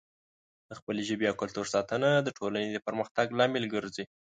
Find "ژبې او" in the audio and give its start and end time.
1.09-1.39